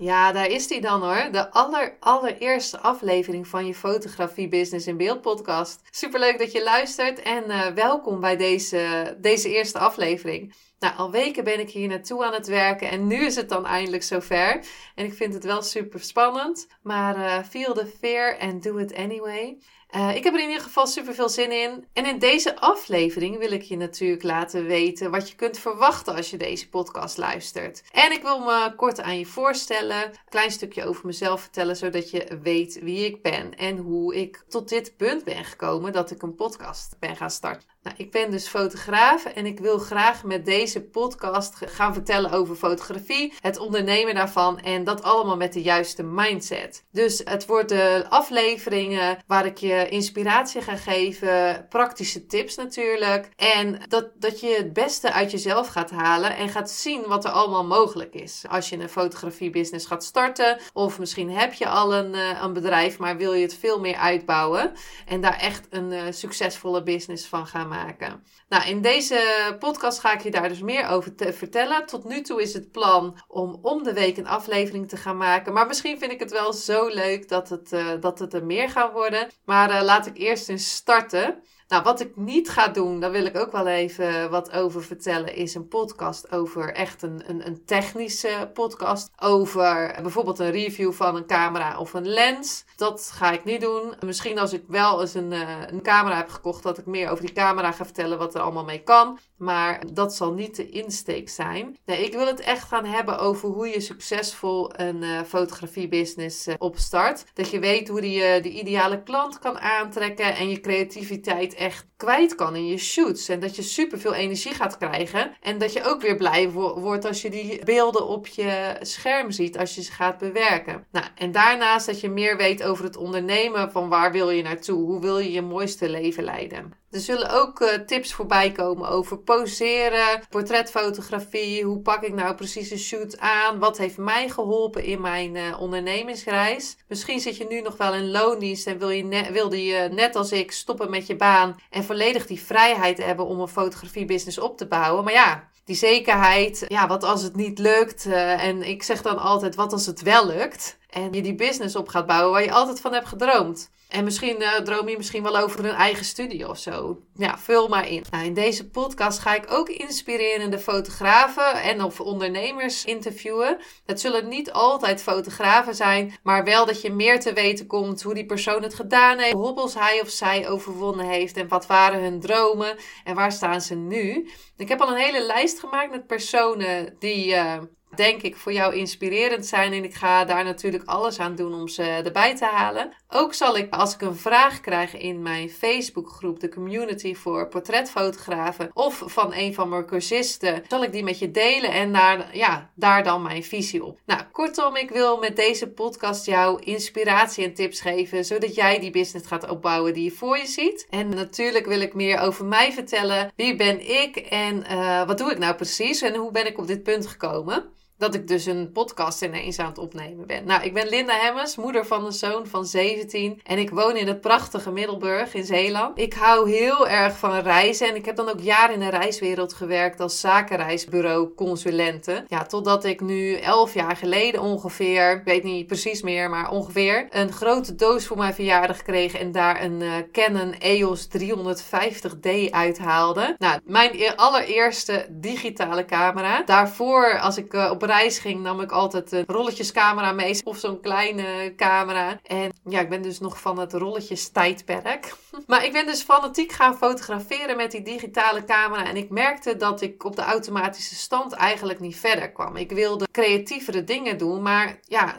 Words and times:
Ja, 0.00 0.32
daar 0.32 0.46
is 0.46 0.66
die 0.66 0.80
dan 0.80 1.02
hoor. 1.02 1.28
De 1.32 1.50
aller, 1.50 1.96
allereerste 2.00 2.78
aflevering 2.78 3.48
van 3.48 3.66
je 3.66 3.74
Fotografie 3.74 4.48
Business 4.48 4.86
in 4.86 4.96
Beeld 4.96 5.20
podcast. 5.20 5.80
Superleuk 5.90 6.38
dat 6.38 6.52
je 6.52 6.62
luistert 6.62 7.22
en 7.22 7.44
uh, 7.48 7.66
welkom 7.66 8.20
bij 8.20 8.36
deze, 8.36 9.16
deze 9.20 9.48
eerste 9.48 9.78
aflevering. 9.78 10.54
Nou, 10.78 10.96
al 10.96 11.10
weken 11.10 11.44
ben 11.44 11.60
ik 11.60 11.70
hier 11.70 11.88
naartoe 11.88 12.24
aan 12.24 12.32
het 12.32 12.46
werken 12.46 12.90
en 12.90 13.06
nu 13.06 13.24
is 13.24 13.36
het 13.36 13.48
dan 13.48 13.66
eindelijk 13.66 14.02
zover. 14.02 14.64
En 14.94 15.04
ik 15.04 15.14
vind 15.14 15.34
het 15.34 15.44
wel 15.44 15.62
super 15.62 16.00
spannend, 16.00 16.66
maar 16.82 17.16
uh, 17.16 17.38
feel 17.48 17.74
the 17.74 17.86
fear 17.98 18.38
and 18.38 18.62
do 18.62 18.76
it 18.76 18.94
anyway. 18.94 19.58
Uh, 19.96 20.16
ik 20.16 20.24
heb 20.24 20.34
er 20.34 20.40
in 20.40 20.48
ieder 20.48 20.62
geval 20.62 20.86
super 20.86 21.14
veel 21.14 21.28
zin 21.28 21.52
in. 21.52 21.86
En 21.92 22.06
in 22.06 22.18
deze 22.18 22.60
aflevering 22.60 23.38
wil 23.38 23.50
ik 23.50 23.62
je 23.62 23.76
natuurlijk 23.76 24.22
laten 24.22 24.64
weten 24.64 25.10
wat 25.10 25.28
je 25.28 25.36
kunt 25.36 25.58
verwachten 25.58 26.14
als 26.16 26.30
je 26.30 26.36
deze 26.36 26.68
podcast 26.68 27.16
luistert. 27.18 27.82
En 27.92 28.12
ik 28.12 28.22
wil 28.22 28.38
me 28.38 28.72
kort 28.76 29.00
aan 29.00 29.18
je 29.18 29.26
voorstellen, 29.26 30.04
een 30.04 30.18
klein 30.28 30.50
stukje 30.50 30.84
over 30.84 31.06
mezelf 31.06 31.40
vertellen, 31.40 31.76
zodat 31.76 32.10
je 32.10 32.38
weet 32.42 32.78
wie 32.82 33.04
ik 33.04 33.22
ben 33.22 33.54
en 33.54 33.76
hoe 33.76 34.14
ik 34.14 34.44
tot 34.48 34.68
dit 34.68 34.96
punt 34.96 35.24
ben 35.24 35.44
gekomen 35.44 35.92
dat 35.92 36.10
ik 36.10 36.22
een 36.22 36.34
podcast 36.34 36.96
ben 36.98 37.16
gaan 37.16 37.30
starten. 37.30 37.68
Nou, 37.82 37.96
ik 37.98 38.10
ben 38.10 38.30
dus 38.30 38.48
fotograaf 38.48 39.24
en 39.24 39.46
ik 39.46 39.58
wil 39.58 39.78
graag 39.78 40.24
met 40.24 40.44
deze 40.44 40.82
podcast 40.82 41.54
gaan 41.56 41.94
vertellen 41.94 42.30
over 42.30 42.56
fotografie, 42.56 43.32
het 43.40 43.58
ondernemen 43.58 44.14
daarvan 44.14 44.60
en 44.60 44.84
dat 44.84 45.02
allemaal 45.02 45.36
met 45.36 45.52
de 45.52 45.62
juiste 45.62 46.02
mindset. 46.02 46.84
Dus 46.92 47.20
het 47.24 47.46
worden 47.46 48.10
afleveringen 48.10 49.18
waar 49.26 49.46
ik 49.46 49.58
je 49.58 49.79
inspiratie 49.88 50.60
ga 50.60 50.76
geven, 50.76 51.66
praktische 51.68 52.26
tips 52.26 52.56
natuurlijk 52.56 53.28
en 53.36 53.80
dat, 53.88 54.10
dat 54.14 54.40
je 54.40 54.54
het 54.56 54.72
beste 54.72 55.12
uit 55.12 55.30
jezelf 55.30 55.68
gaat 55.68 55.90
halen 55.90 56.36
en 56.36 56.48
gaat 56.48 56.70
zien 56.70 57.02
wat 57.06 57.24
er 57.24 57.30
allemaal 57.30 57.64
mogelijk 57.64 58.14
is. 58.14 58.44
Als 58.48 58.68
je 58.68 58.78
een 58.78 58.88
fotografiebusiness 58.88 59.86
gaat 59.86 60.04
starten 60.04 60.58
of 60.72 60.98
misschien 60.98 61.30
heb 61.30 61.52
je 61.52 61.68
al 61.68 61.94
een, 61.94 62.14
eh, 62.14 62.42
een 62.42 62.52
bedrijf, 62.52 62.98
maar 62.98 63.16
wil 63.16 63.32
je 63.32 63.42
het 63.42 63.54
veel 63.54 63.80
meer 63.80 63.96
uitbouwen 63.96 64.72
en 65.06 65.20
daar 65.20 65.38
echt 65.38 65.66
een 65.70 65.92
uh, 65.92 66.02
succesvolle 66.10 66.82
business 66.82 67.26
van 67.26 67.46
gaan 67.46 67.68
maken. 67.68 68.24
Nou, 68.48 68.68
in 68.68 68.80
deze 68.80 69.20
podcast 69.58 69.98
ga 69.98 70.12
ik 70.12 70.20
je 70.20 70.30
daar 70.30 70.48
dus 70.48 70.60
meer 70.60 70.88
over 70.88 71.14
te 71.14 71.32
vertellen. 71.32 71.86
Tot 71.86 72.04
nu 72.04 72.20
toe 72.20 72.42
is 72.42 72.52
het 72.52 72.70
plan 72.70 73.16
om 73.28 73.58
om 73.62 73.82
de 73.82 73.92
week 73.92 74.16
een 74.16 74.26
aflevering 74.26 74.88
te 74.88 74.96
gaan 74.96 75.16
maken. 75.16 75.52
Maar 75.52 75.66
misschien 75.66 75.98
vind 75.98 76.12
ik 76.12 76.20
het 76.20 76.30
wel 76.30 76.52
zo 76.52 76.88
leuk 76.88 77.28
dat 77.28 77.48
het, 77.48 77.72
uh, 77.72 77.86
dat 78.00 78.18
het 78.18 78.34
er 78.34 78.44
meer 78.44 78.68
gaan 78.68 78.92
worden. 78.92 79.28
Maar 79.44 79.69
laat 79.78 80.06
ik 80.06 80.18
eerst 80.18 80.48
eens 80.48 80.74
starten. 80.74 81.42
Nou, 81.70 81.82
wat 81.82 82.00
ik 82.00 82.16
niet 82.16 82.48
ga 82.48 82.68
doen, 82.68 83.00
daar 83.00 83.10
wil 83.10 83.24
ik 83.24 83.36
ook 83.36 83.52
wel 83.52 83.66
even 83.66 84.30
wat 84.30 84.52
over 84.52 84.82
vertellen, 84.82 85.34
is 85.34 85.54
een 85.54 85.68
podcast 85.68 86.32
over 86.32 86.74
echt 86.74 87.02
een, 87.02 87.22
een, 87.26 87.46
een 87.46 87.64
technische 87.64 88.50
podcast. 88.54 89.10
Over 89.18 89.98
bijvoorbeeld 90.02 90.38
een 90.38 90.50
review 90.50 90.92
van 90.92 91.16
een 91.16 91.26
camera 91.26 91.78
of 91.78 91.94
een 91.94 92.08
lens. 92.08 92.64
Dat 92.76 93.10
ga 93.14 93.32
ik 93.32 93.44
niet 93.44 93.60
doen. 93.60 93.94
Misschien 94.04 94.38
als 94.38 94.52
ik 94.52 94.64
wel 94.66 95.00
eens 95.00 95.14
een, 95.14 95.32
uh, 95.32 95.48
een 95.66 95.82
camera 95.82 96.16
heb 96.16 96.28
gekocht, 96.28 96.62
dat 96.62 96.78
ik 96.78 96.86
meer 96.86 97.10
over 97.10 97.24
die 97.24 97.34
camera 97.34 97.72
ga 97.72 97.84
vertellen 97.84 98.18
wat 98.18 98.34
er 98.34 98.40
allemaal 98.40 98.64
mee 98.64 98.82
kan. 98.82 99.18
Maar 99.36 99.82
dat 99.92 100.14
zal 100.14 100.32
niet 100.32 100.56
de 100.56 100.68
insteek 100.68 101.28
zijn. 101.28 101.78
Nee, 101.84 102.04
ik 102.04 102.12
wil 102.12 102.26
het 102.26 102.40
echt 102.40 102.68
gaan 102.68 102.84
hebben 102.84 103.18
over 103.18 103.48
hoe 103.48 103.68
je 103.68 103.80
succesvol 103.80 104.80
een 104.80 105.02
uh, 105.02 105.20
fotografiebusiness 105.22 106.46
uh, 106.46 106.54
opstart. 106.58 107.24
Dat 107.34 107.50
je 107.50 107.58
weet 107.58 107.88
hoe 107.88 108.10
je 108.10 108.40
de 108.42 108.50
ideale 108.50 109.02
klant 109.02 109.38
kan 109.38 109.58
aantrekken 109.58 110.36
en 110.36 110.48
je 110.48 110.60
creativiteit 110.60 111.54
echt 111.60 111.86
kwijt 111.96 112.34
kan 112.34 112.56
in 112.56 112.66
je 112.66 112.78
shoots. 112.78 113.28
En 113.28 113.40
dat 113.40 113.56
je 113.56 113.62
super 113.62 113.98
veel 113.98 114.14
energie 114.14 114.54
gaat 114.54 114.78
krijgen. 114.78 115.36
En 115.40 115.58
dat 115.58 115.72
je 115.72 115.84
ook 115.84 116.00
weer 116.00 116.16
blij 116.16 116.50
wo 116.50 116.80
wordt 116.80 117.04
als 117.04 117.22
je 117.22 117.30
die 117.30 117.64
beelden 117.64 118.08
op 118.08 118.26
je 118.26 118.76
scherm 118.80 119.30
ziet, 119.30 119.58
als 119.58 119.74
je 119.74 119.82
ze 119.82 119.92
gaat 119.92 120.18
bewerken. 120.18 120.86
Nou, 120.92 121.06
en 121.14 121.32
daarnaast 121.32 121.86
dat 121.86 122.00
je 122.00 122.08
meer 122.08 122.36
weet 122.36 122.62
over 122.62 122.84
het 122.84 122.96
ondernemen 122.96 123.70
van 123.70 123.88
waar 123.88 124.12
wil 124.12 124.30
je 124.30 124.42
naartoe? 124.42 124.84
Hoe 124.84 125.00
wil 125.00 125.18
je 125.18 125.32
je 125.32 125.42
mooiste 125.42 125.88
leven 125.88 126.24
leiden? 126.24 126.79
Er 126.90 127.00
zullen 127.00 127.30
ook 127.30 127.60
uh, 127.60 127.68
tips 127.68 128.12
voorbij 128.12 128.52
komen 128.52 128.88
over 128.88 129.18
poseren, 129.18 130.22
portretfotografie. 130.30 131.64
Hoe 131.64 131.80
pak 131.80 132.02
ik 132.02 132.14
nou 132.14 132.34
precies 132.34 132.70
een 132.70 132.78
shoot 132.78 133.18
aan? 133.18 133.58
Wat 133.58 133.78
heeft 133.78 133.96
mij 133.96 134.28
geholpen 134.28 134.84
in 134.84 135.00
mijn 135.00 135.34
uh, 135.34 135.60
ondernemingsreis? 135.60 136.76
Misschien 136.88 137.20
zit 137.20 137.36
je 137.36 137.46
nu 137.48 137.60
nog 137.60 137.76
wel 137.76 137.94
in 137.94 138.10
loondienst 138.10 138.66
en 138.66 138.78
wil 138.78 138.90
je 138.90 139.28
wilde 139.32 139.64
je 139.64 139.88
net 139.92 140.16
als 140.16 140.32
ik 140.32 140.52
stoppen 140.52 140.90
met 140.90 141.06
je 141.06 141.16
baan 141.16 141.56
en 141.70 141.84
volledig 141.84 142.26
die 142.26 142.40
vrijheid 142.40 143.04
hebben 143.04 143.26
om 143.26 143.40
een 143.40 143.48
fotografiebusiness 143.48 144.38
op 144.38 144.56
te 144.56 144.66
bouwen. 144.66 145.04
Maar 145.04 145.12
ja, 145.12 145.48
die 145.64 145.76
zekerheid, 145.76 146.64
ja, 146.68 146.86
wat 146.86 147.04
als 147.04 147.22
het 147.22 147.36
niet 147.36 147.58
lukt? 147.58 148.06
Uh, 148.06 148.44
en 148.44 148.62
ik 148.62 148.82
zeg 148.82 149.02
dan 149.02 149.18
altijd, 149.18 149.54
wat 149.54 149.72
als 149.72 149.86
het 149.86 150.02
wel 150.02 150.26
lukt? 150.26 150.78
En 150.90 151.12
je 151.12 151.22
die 151.22 151.34
business 151.34 151.76
op 151.76 151.88
gaat 151.88 152.06
bouwen 152.06 152.32
waar 152.32 152.42
je 152.42 152.52
altijd 152.52 152.80
van 152.80 152.92
hebt 152.92 153.08
gedroomd. 153.08 153.70
En 153.90 154.04
misschien 154.04 154.42
uh, 154.42 154.54
droom 154.54 154.88
je 154.88 154.96
misschien 154.96 155.22
wel 155.22 155.38
over 155.38 155.64
een 155.64 155.74
eigen 155.74 156.04
studio 156.04 156.48
of 156.48 156.58
zo. 156.58 157.02
Ja, 157.14 157.38
vul 157.38 157.68
maar 157.68 157.88
in. 157.88 158.04
Nou, 158.10 158.24
in 158.24 158.34
deze 158.34 158.68
podcast 158.68 159.18
ga 159.18 159.34
ik 159.34 159.44
ook 159.48 159.68
inspirerende 159.68 160.58
fotografen 160.58 161.62
en 161.62 161.82
of 161.82 162.00
ondernemers 162.00 162.84
interviewen. 162.84 163.58
Het 163.86 164.00
zullen 164.00 164.28
niet 164.28 164.52
altijd 164.52 165.02
fotografen 165.02 165.74
zijn, 165.74 166.14
maar 166.22 166.44
wel 166.44 166.66
dat 166.66 166.80
je 166.80 166.92
meer 166.92 167.20
te 167.20 167.32
weten 167.32 167.66
komt 167.66 168.02
hoe 168.02 168.14
die 168.14 168.26
persoon 168.26 168.62
het 168.62 168.74
gedaan 168.74 169.18
heeft, 169.18 169.34
hobbels 169.34 169.74
hij 169.74 170.00
of 170.00 170.08
zij 170.08 170.48
overwonnen 170.48 171.06
heeft 171.06 171.36
en 171.36 171.48
wat 171.48 171.66
waren 171.66 172.02
hun 172.02 172.20
dromen 172.20 172.76
en 173.04 173.14
waar 173.14 173.32
staan 173.32 173.60
ze 173.60 173.74
nu. 173.74 174.30
Ik 174.56 174.68
heb 174.68 174.80
al 174.80 174.90
een 174.90 175.02
hele 175.02 175.22
lijst 175.22 175.60
gemaakt 175.60 175.90
met 175.90 176.06
personen 176.06 176.96
die 176.98 177.34
uh, 177.34 177.56
denk 177.94 178.22
ik 178.22 178.36
voor 178.36 178.52
jou 178.52 178.74
inspirerend 178.74 179.46
zijn. 179.46 179.72
En 179.72 179.84
ik 179.84 179.94
ga 179.94 180.24
daar 180.24 180.44
natuurlijk 180.44 180.84
alles 180.84 181.18
aan 181.18 181.34
doen 181.34 181.54
om 181.54 181.68
ze 181.68 181.82
erbij 181.82 182.36
te 182.36 182.44
halen. 182.44 182.92
Ook 183.08 183.34
zal 183.34 183.56
ik, 183.56 183.74
als 183.74 183.94
ik 183.94 184.00
een 184.00 184.16
vraag 184.16 184.60
krijg 184.60 184.96
in 184.96 185.22
mijn 185.22 185.50
Facebookgroep, 185.50 186.40
de 186.40 186.48
community 186.48 187.14
voor 187.14 187.48
portretfotografen, 187.48 188.70
of 188.72 189.02
van 189.06 189.34
een 189.34 189.54
van 189.54 189.68
mijn 189.68 189.86
cursisten, 189.86 190.62
zal 190.68 190.84
ik 190.84 190.92
die 190.92 191.04
met 191.04 191.18
je 191.18 191.30
delen 191.30 191.70
en 191.72 191.92
daar, 191.92 192.36
ja, 192.36 192.70
daar 192.74 193.04
dan 193.04 193.22
mijn 193.22 193.44
visie 193.44 193.84
op. 193.84 193.98
Nou, 194.06 194.22
kortom, 194.32 194.76
ik 194.76 194.90
wil 194.90 195.18
met 195.18 195.36
deze 195.36 195.68
podcast 195.68 196.26
jou 196.26 196.62
inspiratie 196.62 197.44
en 197.44 197.54
tips 197.54 197.80
geven, 197.80 198.24
zodat 198.24 198.54
jij 198.54 198.78
die 198.78 198.90
business 198.90 199.26
gaat 199.26 199.48
opbouwen 199.48 199.94
die 199.94 200.04
je 200.04 200.10
voor 200.10 200.38
je 200.38 200.46
ziet. 200.46 200.86
En 200.90 201.08
natuurlijk 201.08 201.66
wil 201.66 201.80
ik 201.80 201.94
meer 201.94 202.20
over 202.20 202.44
mij 202.44 202.72
vertellen. 202.72 203.32
Wie 203.36 203.56
ben 203.56 204.02
ik 204.02 204.16
en 204.16 204.64
uh, 204.70 205.06
wat 205.06 205.18
doe 205.18 205.30
ik 205.30 205.38
nou 205.38 205.54
precies 205.54 206.02
en 206.02 206.14
hoe 206.14 206.32
ben 206.32 206.46
ik 206.46 206.58
op 206.58 206.66
dit 206.66 206.82
punt 206.82 207.06
gekomen? 207.06 207.78
Dat 208.00 208.14
ik 208.14 208.28
dus 208.28 208.46
een 208.46 208.72
podcast 208.72 209.22
ineens 209.22 209.58
aan 209.58 209.66
het 209.66 209.78
opnemen 209.78 210.26
ben. 210.26 210.44
Nou, 210.44 210.62
ik 210.62 210.74
ben 210.74 210.88
Linda 210.88 211.18
Hemmers, 211.18 211.56
moeder 211.56 211.86
van 211.86 212.04
een 212.04 212.12
zoon 212.12 212.46
van 212.46 212.66
17. 212.66 213.40
En 213.42 213.58
ik 213.58 213.70
woon 213.70 213.96
in 213.96 214.06
het 214.06 214.20
prachtige 214.20 214.70
Middelburg 214.70 215.34
in 215.34 215.44
Zeeland. 215.44 215.98
Ik 215.98 216.12
hou 216.12 216.50
heel 216.50 216.88
erg 216.88 217.16
van 217.16 217.38
reizen. 217.38 217.88
En 217.88 217.96
ik 217.96 218.04
heb 218.04 218.16
dan 218.16 218.28
ook 218.28 218.40
jaren 218.40 218.74
in 218.74 218.80
de 218.80 218.88
reiswereld 218.88 219.52
gewerkt 219.52 220.00
als 220.00 220.20
zakenreisbureau 220.20 221.34
consulente. 221.34 222.24
Ja, 222.28 222.44
totdat 222.44 222.84
ik 222.84 223.00
nu 223.00 223.34
11 223.34 223.74
jaar 223.74 223.96
geleden 223.96 224.40
ongeveer, 224.40 225.16
ik 225.16 225.24
weet 225.24 225.42
niet 225.42 225.66
precies 225.66 226.02
meer, 226.02 226.30
maar 226.30 226.50
ongeveer, 226.50 227.06
een 227.10 227.32
grote 227.32 227.74
doos 227.74 228.06
voor 228.06 228.16
mijn 228.16 228.34
verjaardag 228.34 228.82
kreeg. 228.82 229.14
En 229.14 229.32
daar 229.32 229.62
een 229.62 229.80
uh, 229.80 229.94
Canon 230.12 230.54
EOS 230.58 231.08
350D 231.18 232.50
uithaalde. 232.50 233.34
Nou, 233.38 233.60
mijn 233.64 234.16
allereerste 234.16 235.06
digitale 235.10 235.84
camera. 235.84 236.42
Daarvoor, 236.42 237.18
als 237.18 237.36
ik 237.36 237.54
uh, 237.54 237.70
op 237.70 237.88
reis 237.90 238.18
ging, 238.18 238.40
nam 238.40 238.60
ik 238.60 238.72
altijd 238.72 239.12
een 239.12 239.24
rolletjescamera 239.26 240.12
mee 240.12 240.40
of 240.44 240.58
zo'n 240.58 240.80
kleine 240.80 241.52
camera. 241.56 242.20
En 242.22 242.52
ja, 242.64 242.80
ik 242.80 242.88
ben 242.88 243.02
dus 243.02 243.20
nog 243.20 243.40
van 243.40 243.58
het 243.58 243.72
rolletjes 243.72 244.28
tijdperk. 244.28 245.14
Maar 245.46 245.64
ik 245.64 245.72
ben 245.72 245.86
dus 245.86 246.02
fanatiek 246.02 246.52
gaan 246.52 246.76
fotograferen 246.76 247.56
met 247.56 247.70
die 247.70 247.82
digitale 247.82 248.44
camera. 248.44 248.86
En 248.86 248.96
ik 248.96 249.10
merkte 249.10 249.56
dat 249.56 249.80
ik 249.80 250.04
op 250.04 250.16
de 250.16 250.22
automatische 250.22 250.94
stand 250.94 251.32
eigenlijk 251.32 251.80
niet 251.80 251.96
verder 251.96 252.32
kwam. 252.32 252.56
Ik 252.56 252.70
wilde 252.70 253.06
creatievere 253.12 253.84
dingen 253.84 254.18
doen, 254.18 254.42
maar 254.42 254.78
ja, 254.82 255.16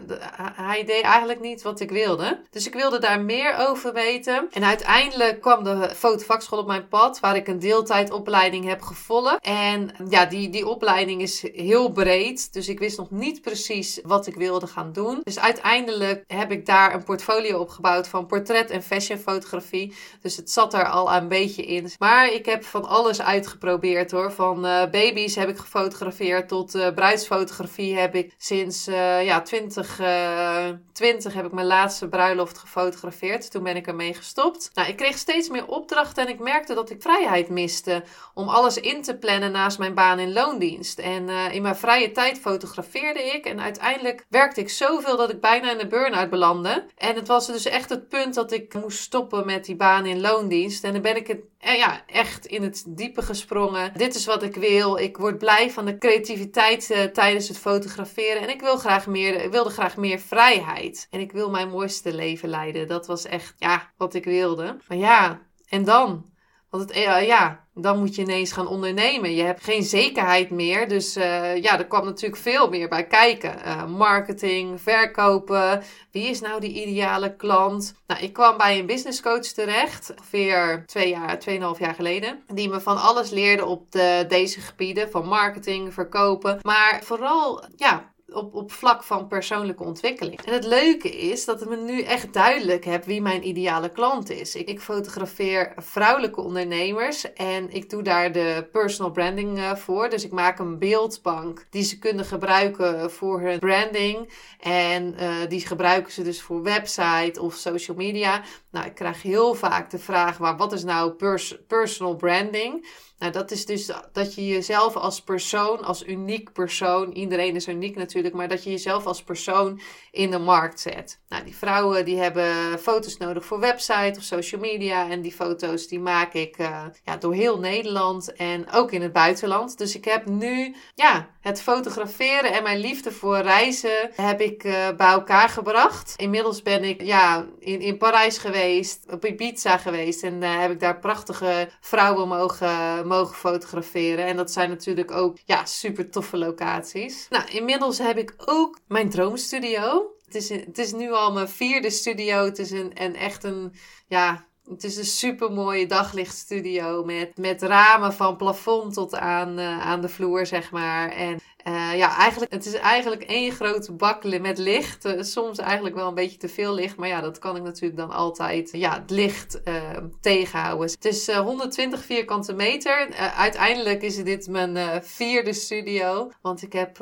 hij 0.53 0.83
deed 0.83 1.03
eigenlijk 1.03 1.39
niet 1.39 1.61
wat 1.61 1.79
ik 1.79 1.91
wilde. 1.91 2.41
Dus 2.49 2.67
ik 2.67 2.73
wilde 2.73 2.99
daar 2.99 3.21
meer 3.21 3.55
over 3.57 3.93
weten. 3.93 4.47
En 4.51 4.63
uiteindelijk 4.63 5.41
kwam 5.41 5.63
de 5.63 5.91
fotovakschool 5.95 6.59
op 6.59 6.67
mijn 6.67 6.87
pad, 6.87 7.19
waar 7.19 7.35
ik 7.35 7.47
een 7.47 7.59
deeltijdopleiding 7.59 8.65
heb 8.65 8.81
gevolgd. 8.81 9.37
En 9.41 9.89
ja, 10.09 10.25
die, 10.25 10.49
die 10.49 10.67
opleiding 10.67 11.21
is 11.21 11.41
heel 11.53 11.89
breed. 11.91 12.53
Dus 12.53 12.60
ik 12.67 12.79
wist 12.79 12.97
nog 12.97 13.11
niet 13.11 13.41
precies 13.41 13.99
wat 14.03 14.27
ik 14.27 14.35
wilde 14.35 14.67
gaan 14.67 14.91
doen. 14.93 15.21
Dus 15.23 15.39
uiteindelijk 15.39 16.23
heb 16.27 16.51
ik 16.51 16.65
daar 16.65 16.93
een 16.93 17.03
portfolio 17.03 17.59
opgebouwd 17.59 18.07
van 18.07 18.25
portret- 18.25 18.69
en 18.69 18.83
fashionfotografie. 18.83 19.93
Dus 20.21 20.35
het 20.37 20.51
zat 20.51 20.73
er 20.73 20.89
al 20.89 21.13
een 21.13 21.27
beetje 21.27 21.65
in. 21.65 21.91
Maar 21.99 22.33
ik 22.33 22.45
heb 22.45 22.63
van 22.63 22.85
alles 22.85 23.21
uitgeprobeerd 23.21 24.11
hoor. 24.11 24.31
Van 24.31 24.65
uh, 24.65 24.85
baby's 24.91 25.35
heb 25.35 25.49
ik 25.49 25.57
gefotografeerd 25.57 26.47
tot 26.47 26.75
uh, 26.75 26.89
bruidsfotografie 26.93 27.97
heb 27.97 28.15
ik 28.15 28.33
sinds 28.37 28.87
uh, 28.87 29.25
ja, 29.25 29.41
2020 29.41 31.33
heb 31.33 31.45
ik 31.45 31.51
mijn 31.51 31.67
laatste 31.67 32.07
bruiloft 32.07 32.57
gefotografeerd. 32.57 33.51
Toen 33.51 33.63
ben 33.63 33.75
ik 33.75 33.87
ermee 33.87 34.13
gestopt. 34.13 34.71
Nou, 34.73 34.87
ik 34.87 34.95
kreeg 34.95 35.17
steeds 35.17 35.49
meer 35.49 35.67
opdrachten 35.67 36.25
en 36.25 36.33
ik 36.33 36.39
merkte 36.39 36.73
dat 36.73 36.89
ik 36.89 37.01
vrijheid 37.01 37.49
miste 37.49 38.03
om 38.33 38.49
alles 38.49 38.77
in 38.77 39.01
te 39.01 39.17
plannen 39.17 39.51
naast 39.51 39.79
mijn 39.79 39.93
baan 39.93 40.19
in 40.19 40.33
loondienst. 40.33 40.99
En 40.99 41.29
in 41.29 41.61
mijn 41.61 41.75
vrije 41.75 42.11
tijd 42.11 42.39
fotografeerde 42.51 43.23
ik 43.23 43.45
en 43.45 43.61
uiteindelijk 43.61 44.25
werkte 44.29 44.61
ik 44.61 44.69
zoveel 44.69 45.17
dat 45.17 45.31
ik 45.31 45.41
bijna 45.41 45.71
in 45.71 45.77
de 45.77 45.87
burn-out 45.87 46.29
belandde. 46.29 46.85
En 46.97 47.15
het 47.15 47.27
was 47.27 47.47
dus 47.47 47.65
echt 47.65 47.89
het 47.89 48.09
punt 48.09 48.33
dat 48.33 48.51
ik 48.51 48.73
moest 48.73 48.99
stoppen 48.99 49.45
met 49.45 49.65
die 49.65 49.75
baan 49.75 50.05
in 50.05 50.21
loondienst. 50.21 50.83
En 50.83 50.93
dan 50.93 51.01
ben 51.01 51.15
ik 51.15 51.27
het 51.27 51.39
eh, 51.59 51.77
ja, 51.77 52.01
echt 52.05 52.45
in 52.45 52.63
het 52.63 52.83
diepe 52.87 53.21
gesprongen. 53.21 53.91
Dit 53.97 54.15
is 54.15 54.25
wat 54.25 54.43
ik 54.43 54.55
wil. 54.55 54.97
Ik 54.97 55.17
word 55.17 55.37
blij 55.37 55.71
van 55.71 55.85
de 55.85 55.97
creativiteit 55.97 56.89
uh, 56.89 57.03
tijdens 57.03 57.47
het 57.47 57.57
fotograferen. 57.57 58.41
En 58.41 58.49
ik 58.49 58.61
wil 58.61 58.77
graag 58.77 59.07
meer, 59.07 59.49
wilde 59.49 59.69
graag 59.69 59.97
meer 59.97 60.19
vrijheid. 60.19 61.07
En 61.09 61.19
ik 61.19 61.31
wil 61.31 61.49
mijn 61.49 61.69
mooiste 61.69 62.13
leven 62.13 62.49
leiden. 62.49 62.87
Dat 62.87 63.07
was 63.07 63.25
echt 63.25 63.53
ja, 63.57 63.91
wat 63.97 64.13
ik 64.13 64.23
wilde. 64.23 64.77
Maar 64.87 64.97
ja, 64.97 65.41
en 65.69 65.83
dan? 65.83 66.30
Want 66.71 66.89
het, 66.89 66.97
uh, 66.97 67.25
ja, 67.27 67.65
dan 67.73 67.99
moet 67.99 68.15
je 68.15 68.21
ineens 68.21 68.51
gaan 68.51 68.67
ondernemen. 68.67 69.35
Je 69.35 69.43
hebt 69.43 69.63
geen 69.63 69.83
zekerheid 69.83 70.49
meer. 70.49 70.87
Dus 70.87 71.17
uh, 71.17 71.61
ja, 71.61 71.77
er 71.77 71.87
kwam 71.87 72.05
natuurlijk 72.05 72.41
veel 72.41 72.69
meer 72.69 72.89
bij 72.89 73.07
kijken. 73.07 73.55
Uh, 73.65 73.85
marketing, 73.85 74.81
verkopen. 74.81 75.83
Wie 76.11 76.27
is 76.27 76.41
nou 76.41 76.59
die 76.59 76.85
ideale 76.87 77.35
klant? 77.35 77.95
Nou, 78.07 78.21
ik 78.21 78.33
kwam 78.33 78.57
bij 78.57 78.79
een 78.79 78.85
business 78.85 79.21
coach 79.21 79.45
terecht. 79.45 80.13
Ongeveer 80.17 80.83
twee 80.85 81.09
jaar, 81.09 81.39
tweeënhalf 81.39 81.79
jaar 81.79 81.95
geleden. 81.95 82.43
Die 82.53 82.69
me 82.69 82.81
van 82.81 83.01
alles 83.01 83.29
leerde 83.29 83.65
op 83.65 83.91
de, 83.91 84.25
deze 84.27 84.59
gebieden. 84.59 85.11
Van 85.11 85.27
marketing, 85.27 85.93
verkopen. 85.93 86.59
Maar 86.61 86.99
vooral, 87.03 87.63
ja, 87.75 88.10
op, 88.33 88.55
op 88.55 88.71
vlak 88.71 89.03
van 89.03 89.27
persoonlijke 89.27 89.83
ontwikkeling. 89.83 90.41
En 90.41 90.53
het 90.53 90.65
leuke 90.65 91.09
is 91.09 91.45
dat 91.45 91.61
ik 91.61 91.69
me 91.69 91.77
nu 91.77 92.01
echt 92.01 92.33
duidelijk 92.33 92.85
heb 92.85 93.05
wie 93.05 93.21
mijn 93.21 93.47
ideale 93.47 93.89
klant 93.89 94.29
is. 94.29 94.55
Ik, 94.55 94.81
fotografeer 94.81 95.73
vrouwelijke 95.75 96.41
ondernemers 96.41 97.33
en 97.33 97.73
ik 97.73 97.89
doe 97.89 98.01
daar 98.01 98.31
de 98.31 98.67
personal 98.71 99.11
branding 99.11 99.57
uh, 99.57 99.75
voor. 99.75 100.09
Dus 100.09 100.23
ik 100.23 100.31
maak 100.31 100.59
een 100.59 100.79
beeldbank 100.79 101.65
die 101.69 101.83
ze 101.83 101.99
kunnen 101.99 102.25
gebruiken 102.25 103.11
voor 103.11 103.41
hun 103.41 103.59
branding. 103.59 104.29
En 104.59 105.15
uh, 105.19 105.35
die 105.47 105.65
gebruiken 105.65 106.11
ze 106.11 106.23
dus 106.23 106.41
voor 106.41 106.63
website 106.63 107.41
of 107.41 107.55
social 107.55 107.97
media. 107.97 108.41
Nou, 108.71 108.85
ik 108.85 108.95
krijg 108.95 109.21
heel 109.21 109.53
vaak 109.53 109.89
de 109.89 109.99
vraag: 109.99 110.39
maar 110.39 110.57
wat 110.57 110.73
is 110.73 110.83
nou 110.83 111.11
pers 111.11 111.57
personal 111.67 112.15
branding? 112.15 112.85
Nou, 113.21 113.33
dat 113.33 113.51
is 113.51 113.65
dus 113.65 113.91
dat 114.11 114.35
je 114.35 114.47
jezelf 114.47 114.95
als 114.95 115.21
persoon, 115.21 115.83
als 115.83 116.05
uniek 116.07 116.53
persoon, 116.53 117.11
iedereen 117.11 117.55
is 117.55 117.67
uniek 117.67 117.95
natuurlijk, 117.95 118.20
maar 118.29 118.47
dat 118.47 118.63
je 118.63 118.69
jezelf 118.69 119.05
als 119.05 119.23
persoon 119.23 119.81
in 120.11 120.31
de 120.31 120.39
markt 120.39 120.79
zet. 120.79 121.19
Nou, 121.27 121.43
die 121.43 121.55
vrouwen 121.55 122.05
die 122.05 122.17
hebben 122.17 122.79
foto's 122.79 123.17
nodig 123.17 123.45
voor 123.45 123.59
website 123.59 124.13
of 124.17 124.23
social 124.23 124.61
media 124.61 125.09
en 125.09 125.21
die 125.21 125.31
foto's 125.31 125.87
die 125.87 125.99
maak 125.99 126.33
ik 126.33 126.57
uh, 126.57 126.85
ja, 127.03 127.17
door 127.17 127.33
heel 127.33 127.59
Nederland 127.59 128.33
en 128.33 128.71
ook 128.71 128.91
in 128.91 129.01
het 129.01 129.13
buitenland. 129.13 129.77
Dus 129.77 129.95
ik 129.95 130.05
heb 130.05 130.25
nu 130.25 130.75
ja, 130.95 131.29
het 131.41 131.61
fotograferen 131.61 132.53
en 132.53 132.63
mijn 132.63 132.79
liefde 132.79 133.11
voor 133.11 133.37
reizen 133.37 134.11
heb 134.15 134.41
ik 134.41 134.63
uh, 134.63 134.73
bij 134.97 135.07
elkaar 135.07 135.49
gebracht. 135.49 136.13
Inmiddels 136.17 136.61
ben 136.61 136.83
ik 136.83 137.01
ja, 137.01 137.45
in, 137.59 137.79
in 137.81 137.97
Parijs 137.97 138.37
geweest, 138.37 139.05
op 139.09 139.25
Ibiza 139.25 139.77
geweest 139.77 140.23
en 140.23 140.41
uh, 140.41 140.59
heb 140.59 140.71
ik 140.71 140.79
daar 140.79 140.99
prachtige 140.99 141.69
vrouwen 141.81 142.27
mogen 142.27 143.07
mogen 143.07 143.35
fotograferen. 143.35 144.25
En 144.25 144.35
dat 144.35 144.51
zijn 144.51 144.69
natuurlijk 144.69 145.11
ook 145.11 145.37
ja, 145.45 145.65
super 145.65 146.09
toffe 146.09 146.37
locaties. 146.37 147.27
Nou, 147.29 147.49
inmiddels 147.49 147.97
heb 147.97 148.17
ik 148.17 148.33
ook 148.45 148.79
mijn 148.87 149.09
droomstudio. 149.09 150.11
Het 150.25 150.35
is, 150.35 150.49
het 150.49 150.77
is 150.77 150.91
nu 150.91 151.11
al 151.11 151.31
mijn 151.31 151.49
vierde 151.49 151.89
studio. 151.89 152.45
Het 152.45 152.59
is 152.59 152.71
een, 152.71 152.95
en 152.95 153.15
echt 153.15 153.43
een, 153.43 153.73
ja, 154.07 154.45
het 154.69 154.83
is 154.83 154.97
een 154.97 155.05
super 155.05 155.51
mooie 155.51 155.85
daglichtstudio 155.85 157.03
met, 157.03 157.37
met 157.37 157.61
ramen 157.61 158.13
van 158.13 158.37
plafond 158.37 158.93
tot 158.93 159.15
aan, 159.15 159.59
uh, 159.59 159.81
aan 159.81 160.01
de 160.01 160.09
vloer, 160.09 160.45
zeg 160.45 160.71
maar. 160.71 161.09
En 161.09 161.39
uh, 161.67 161.97
ja, 161.97 162.17
eigenlijk, 162.17 162.51
het 162.51 162.65
is 162.65 162.73
eigenlijk 162.73 163.23
één 163.23 163.51
grote 163.51 163.91
bak 163.91 164.39
met 164.39 164.57
licht. 164.57 165.05
Uh, 165.05 165.21
soms 165.21 165.57
eigenlijk 165.57 165.95
wel 165.95 166.07
een 166.07 166.13
beetje 166.13 166.37
te 166.37 166.49
veel 166.49 166.73
licht. 166.73 166.95
Maar 166.95 167.07
ja, 167.07 167.21
dat 167.21 167.39
kan 167.39 167.55
ik 167.55 167.63
natuurlijk 167.63 167.99
dan 167.99 168.11
altijd 168.11 168.69
ja, 168.71 168.93
het 168.93 169.09
licht 169.09 169.61
uh, 169.65 169.73
tegenhouden. 170.21 170.89
Het 170.89 171.05
is 171.05 171.31
120 171.31 172.03
vierkante 172.03 172.53
meter. 172.53 173.15
uiteindelijk 173.35 174.01
is 174.01 174.23
dit 174.23 174.47
mijn 174.47 175.03
vierde 175.03 175.53
studio. 175.53 176.31
Want 176.41 176.61
ik 176.61 176.73
heb, 176.73 176.97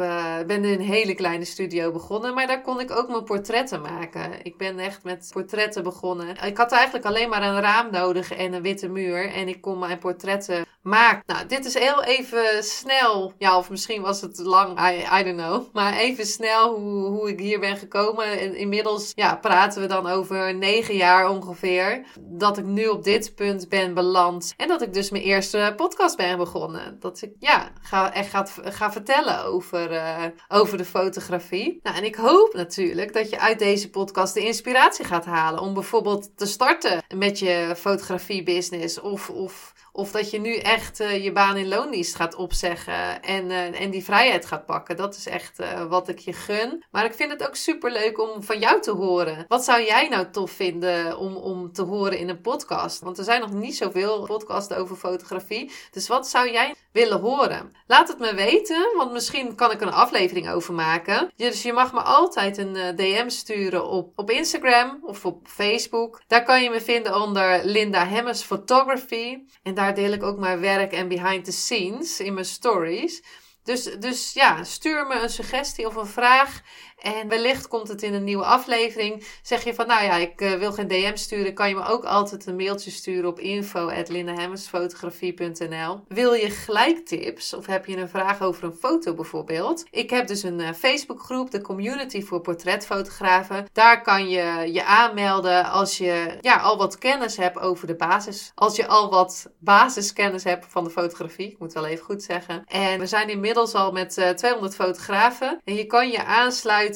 ben 0.48 0.64
in 0.64 0.64
een 0.64 0.82
hele 0.82 1.16
kleine 1.16 1.46
studio 1.46 1.92
begonnen. 1.92 2.34
Maar 2.34 2.48
daar 2.48 2.62
kon 2.62 2.80
ik 2.80 2.92
ook 2.92 3.10
mijn 3.10 3.24
portretten 3.24 3.82
maken. 3.82 4.32
Ik 4.44 4.58
ben 4.58 4.80
echt 4.80 5.04
met 5.04 5.30
portretten 5.34 5.84
begonnen. 5.84 6.36
Ik 6.44 6.58
had 6.58 6.72
eigenlijk 6.72 7.06
alleen 7.06 7.30
maar 7.30 7.44
een 7.44 7.62
raam 7.62 7.92
nodig 7.92 8.32
en 8.32 8.54
een 8.54 8.62
witte 8.62 8.88
muur. 8.88 9.32
En 9.34 9.48
ik 9.48 9.62
kon 9.62 9.80
mijn 9.80 10.00
portretten 10.00 10.66
maken. 10.82 11.24
Nou, 11.26 11.46
dit 11.46 11.66
is 11.66 11.74
heel 11.74 12.04
even 12.04 12.64
snel. 12.64 13.34
Ja, 13.38 13.58
of 13.58 13.70
misschien 13.70 14.02
was 14.02 14.22
het 14.22 14.40
lang, 14.50 14.80
I, 14.80 15.20
I 15.20 15.24
don't 15.24 15.38
know. 15.38 15.74
Maar 15.74 15.98
even 15.98 16.26
snel 16.26 16.76
hoe, 16.76 17.06
hoe 17.06 17.30
ik 17.30 17.40
hier 17.40 17.60
ben 17.60 17.78
gekomen. 17.78 18.40
En 18.40 18.56
inmiddels 18.56 19.12
ja, 19.16 19.36
praten 19.36 19.82
we 19.82 19.88
dan 19.88 20.08
over 20.08 20.56
negen 20.56 20.96
jaar 20.96 21.30
ongeveer. 21.30 22.06
Dat 22.20 22.58
ik 22.58 22.66
nu 22.66 22.88
op 22.88 23.04
dit 23.04 23.36
punt 23.36 23.70
ben 23.70 23.94
beland. 23.94 24.54
En 24.58 24.68
dat 24.68 24.82
ik 24.82 24.94
dus 24.94 25.10
mijn 25.10 25.24
eerste 25.24 25.74
podcast 25.76 26.18
ben 26.18 26.38
begonnen. 26.38 27.00
Dat 27.00 27.22
ik 27.22 27.32
ja, 27.40 27.72
ga, 27.82 28.14
echt 28.14 28.52
ga, 28.64 28.92
vertellen 28.92 29.44
over, 29.44 29.92
uh, 29.92 30.24
over 30.48 30.78
de 30.78 30.86
fotografie. 30.86 31.80
Nou, 31.84 31.98
en 31.98 32.04
ik 32.04 32.16
hoop 32.16 32.54
natuurlijk 32.54 33.14
dat 33.14 33.30
je 33.30 33.40
uit 33.40 33.60
deze 33.60 33.90
podcast 33.90 34.34
de 34.34 34.46
inspiratie 34.46 35.06
gaat 35.06 35.26
halen. 35.26 35.62
Om 35.62 35.74
bijvoorbeeld 35.74 36.38
te 36.38 36.46
starten 36.46 37.04
met 37.16 37.40
je 37.40 37.74
fotografie 37.78 38.44
business. 38.44 39.00
Of, 39.00 39.30
of 39.30 39.74
of 39.92 40.12
dat 40.12 40.32
je 40.32 40.40
nu 40.40 40.56
echt 40.56 41.02
uh, 41.02 41.24
je 41.24 41.32
baan 41.32 41.58
in 41.58 41.68
loondienst 41.68 42.16
gaat 42.16 42.36
opzeggen 42.36 43.22
en, 43.22 43.46
uh, 43.46 43.82
en 43.82 43.90
die 43.90 44.04
vrijheid 44.04 44.39
gaat 44.46 44.66
pakken. 44.66 44.96
Dat 44.96 45.16
is 45.16 45.28
echt 45.28 45.60
uh, 45.60 45.86
wat 45.86 46.08
ik 46.08 46.20
je 46.20 46.34
gun. 46.34 46.84
Maar 46.92 47.06
ik 47.06 47.14
vind 47.14 47.32
het 47.32 47.48
ook 47.48 47.56
super 47.56 47.92
leuk 47.92 48.20
om 48.20 48.44
van 48.44 48.60
jou 48.60 48.82
te 48.82 48.92
horen. 48.92 49.46
Wat 49.48 49.64
zou 49.64 49.84
jij 49.84 50.08
nou 50.08 50.30
tof 50.32 50.52
vinden 50.52 51.18
om, 51.18 51.36
om 51.36 51.72
te 51.72 51.82
horen 51.82 52.18
in 52.18 52.30
een 52.30 52.42
podcast? 52.42 53.02
Want 53.02 53.18
er 53.18 53.24
zijn 53.24 53.42
nog 53.42 53.54
niet 53.54 53.78
zoveel 53.78 54.26
podcasts 54.26 54.74
over 54.74 54.96
fotografie. 54.96 55.72
Dus 55.92 56.08
wat 56.08 56.28
zou 56.28 56.52
jij 56.52 56.76
willen 56.92 57.20
horen? 57.20 57.74
Laat 57.88 58.08
het 58.08 58.20
me 58.20 58.34
weten, 58.36 58.94
want 58.98 59.12
misschien 59.12 59.56
kan 59.56 59.72
ik 59.72 59.82
een 59.82 59.92
aflevering 59.92 60.50
over 60.50 60.74
maken. 60.74 61.32
Dus 61.36 61.62
je 61.62 61.74
mag 61.74 61.94
me 61.94 62.02
altijd 62.02 62.58
een 62.58 62.96
DM 62.96 63.30
sturen 63.30 63.88
op, 63.88 64.12
op 64.16 64.30
Instagram 64.30 65.00
of 65.04 65.26
op 65.26 65.48
Facebook. 65.48 66.22
Daar 66.28 66.44
kan 66.44 66.64
je 66.64 66.70
me 66.70 66.82
vinden 66.82 67.22
onder 67.22 67.66
Linda 67.66 68.06
Hemmers 68.06 68.42
Photography. 68.42 69.38
En 69.64 69.74
daar 69.74 69.96
deel 69.96 70.12
ik 70.12 70.24
ook 70.24 70.38
mijn 70.38 70.60
werk 70.60 70.92
en 70.92 71.08
behind 71.08 71.46
the 71.46 71.52
scenes 71.52 72.20
in 72.20 72.34
mijn 72.34 72.46
stories. 72.46 73.24
Dus, 73.70 73.84
dus 73.84 74.34
ja, 74.34 74.64
stuur 74.64 75.08
me 75.08 75.22
een 75.22 75.30
suggestie 75.30 75.88
of 75.88 75.96
een 75.96 76.08
vraag. 76.08 76.62
En 77.02 77.28
wellicht 77.28 77.68
komt 77.68 77.88
het 77.88 78.04
in 78.04 78.14
een 78.14 78.24
nieuwe 78.24 78.46
aflevering. 78.46 79.28
Zeg 79.42 79.64
je 79.64 79.74
van, 79.74 79.88
nou 79.88 80.04
ja, 80.04 80.16
ik 80.16 80.42
uh, 80.42 80.54
wil 80.54 80.72
geen 80.72 80.88
DM 80.88 81.16
sturen, 81.16 81.54
kan 81.54 81.70
je 81.70 81.76
me 81.76 81.86
ook 81.86 82.04
altijd 82.04 82.46
een 82.46 82.56
mailtje 82.56 82.92
sturen 82.92 83.30
op 83.30 83.40
info.lindehemmersfotografie.nl. 83.40 86.04
Wil 86.08 86.34
je 86.34 86.50
gelijk 86.50 87.06
tips 87.06 87.54
of 87.54 87.66
heb 87.66 87.86
je 87.86 87.98
een 87.98 88.10
vraag 88.10 88.42
over 88.42 88.64
een 88.64 88.78
foto 88.80 89.14
bijvoorbeeld? 89.14 89.86
Ik 89.92 90.10
heb 90.10 90.28
dus 90.28 90.44
een 90.44 90.60
uh, 90.60 90.74
Facebookgroep, 90.74 91.52
de 91.52 91.62
Community 91.62 92.24
voor 92.24 92.42
Portretfotografen. 92.42 93.68
Daar 93.74 94.02
kan 94.02 94.30
je 94.30 94.70
je 94.74 94.86
aanmelden 94.86 95.66
als 95.66 95.98
je 95.98 96.38
ja, 96.42 96.58
al 96.58 96.78
wat 96.78 96.98
kennis 96.98 97.38
hebt 97.38 97.60
over 97.60 97.88
de 97.88 97.96
basis. 97.96 98.52
Als 98.56 98.76
je 98.76 98.88
al 98.88 99.10
wat 99.10 99.50
basiskennis 99.60 100.44
hebt 100.44 100.66
van 100.70 100.84
de 100.84 100.90
fotografie. 100.90 101.52
Ik 101.52 101.60
moet 101.60 101.74
wel 101.74 101.86
even 101.86 102.06
goed 102.06 102.24
zeggen. 102.24 102.64
En 102.66 103.00
we 103.00 103.06
zijn 103.06 103.30
inmiddels 103.30 103.74
al 103.74 103.92
met 103.92 104.18
uh, 104.18 104.30
200 104.30 104.76
fotografen. 104.76 105.60
En 105.64 105.76
je 105.76 105.86
kan 105.86 106.10
je 106.10 106.26
aansluiten 106.26 106.89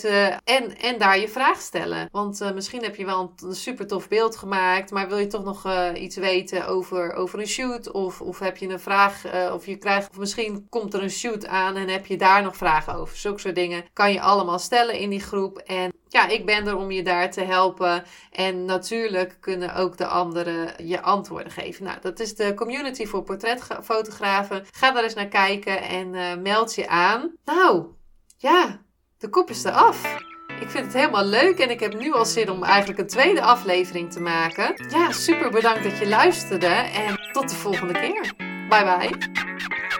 en, 0.44 0.78
en 0.78 0.98
daar 0.98 1.20
je 1.20 1.28
vraag 1.28 1.62
stellen. 1.62 2.10
Want 2.12 2.42
uh, 2.42 2.52
misschien 2.52 2.84
heb 2.84 2.96
je 2.96 3.06
wel 3.06 3.34
een, 3.44 3.56
super 3.56 3.88
tof 3.88 4.08
beeld 4.08 4.36
gemaakt. 4.36 4.92
Maar 4.92 5.08
wil 5.08 5.18
je 5.18 5.28
toch 5.28 5.44
nog 5.44 5.66
uh, 5.66 5.90
iets 5.96 6.16
weten 6.16 6.68
over, 6.68 7.14
over 7.14 7.40
een 7.40 7.48
shoot? 7.48 7.92
Of, 7.92 8.22
of 8.22 8.40
heb 8.40 8.58
je 8.58 8.70
een 8.70 8.80
vraag? 8.80 9.34
Uh, 9.34 9.54
of 9.54 9.66
je 9.66 9.78
krijgt. 9.78 10.10
Of 10.10 10.18
misschien 10.18 10.68
komt 10.70 10.94
er 10.94 11.04
een 11.04 11.10
shoot 11.10 11.48
aan 11.48 11.76
en 11.76 11.90
heb 11.90 12.06
je 12.06 12.18
daar 12.18 12.44
nog 12.44 12.58
vragen 12.58 12.96
over. 12.96 13.18
Zulke 13.18 13.40
soort 13.40 13.56
dingen 13.56 13.84
kan 13.94 14.14
je 14.14 14.22
allemaal 14.22 14.60
stellen 14.60 15.00
in 15.00 15.10
die 15.10 15.22
groep. 15.22 15.58
En 15.58 15.92
ja, 16.08 16.28
ik 16.28 16.46
ben 16.46 16.68
er 16.68 16.78
om 16.78 16.92
je 16.92 17.04
daar 17.04 17.32
te 17.32 17.42
helpen. 17.42 18.04
En 18.32 18.66
natuurlijk 18.66 19.38
kunnen 19.40 19.76
ook 19.76 19.98
de 19.98 20.08
anderen 20.08 20.88
je 20.88 21.02
antwoorden 21.02 21.52
geven. 21.52 21.84
Nou, 21.84 21.98
dat 22.02 22.20
is 22.20 22.36
de 22.36 22.54
community 22.54 23.06
voor 23.06 23.24
portretfotografen. 23.24 24.66
Ga 24.72 24.92
daar 24.92 25.04
eens 25.04 25.14
naar 25.14 25.28
kijken 25.28 25.82
en 25.82 26.42
meld 26.42 26.76
je 26.76 26.88
aan. 26.88 27.32
Nou, 27.46 27.86
ja, 28.38 28.82
de 29.24 29.30
kop 29.30 29.50
is 29.50 29.63
eraf. 29.63 30.15
Ik 30.62 30.70
vind 30.70 30.86
het 30.86 30.94
helemaal 30.94 31.25
leuk 31.25 31.60
en 31.60 31.70
ik 31.70 31.80
heb 31.80 32.00
nu 32.00 32.13
al 32.13 32.25
zin 32.25 32.50
om 32.50 32.63
eigenlijk 32.63 33.00
een 33.00 33.08
tweede 33.08 33.42
aflevering 33.42 34.12
te 34.12 34.20
maken. 34.20 34.74
Ja, 34.89 35.12
super 35.12 35.51
bedankt 35.51 35.84
dat 35.84 35.98
je 35.98 36.08
luisterde 36.08 36.68
en 36.68 37.32
tot 37.32 37.50
de 37.50 37.56
volgende 37.56 37.94
keer. 37.94 38.34
Bye 38.70 38.84
bye. 38.84 39.10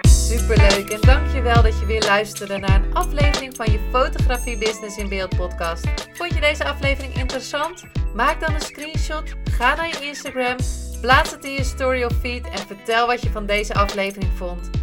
Superleuk 0.10 0.90
en 0.90 1.02
dankjewel 1.02 1.62
dat 1.62 1.80
je 1.80 1.86
weer 1.86 2.02
luisterde 2.02 2.58
naar 2.58 2.84
een 2.84 2.94
aflevering 2.94 3.56
van 3.56 3.72
je 3.72 3.80
Fotografie 3.92 4.58
Business 4.58 4.98
in 4.98 5.10
Beeld 5.10 5.38
podcast. 5.38 5.88
Vond 6.14 6.34
je 6.34 6.40
deze 6.40 6.66
aflevering 6.66 7.14
interessant? 7.14 7.84
Maak 8.16 8.40
dan 8.40 8.54
een 8.54 8.62
screenshot, 8.62 9.34
ga 9.52 9.76
naar 9.76 9.88
je 9.88 10.06
Instagram, 10.06 10.56
plaats 11.02 11.32
het 11.32 11.46
in 11.46 11.52
je 11.52 11.64
story 11.64 12.04
of 12.04 12.14
feed 12.22 12.50
en 12.50 12.60
vertel 12.60 13.08
wat 13.08 13.22
je 13.22 13.30
van 13.30 13.46
deze 13.46 13.74
aflevering 13.74 14.32
vond. 14.36 14.83